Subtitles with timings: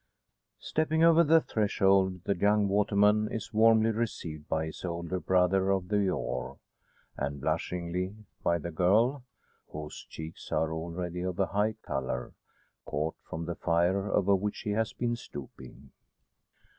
[0.59, 5.89] Stepping over the threshold, the young waterman is warmly received by his older brother of
[5.89, 6.57] the oar,
[7.17, 9.23] and blushingly by the girl,
[9.67, 12.33] whose cheeks are already of a high colour,
[12.83, 15.91] caught from the fire over which she has been stooping.